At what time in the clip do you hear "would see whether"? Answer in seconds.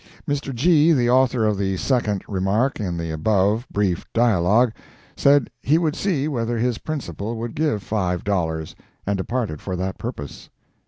5.77-6.57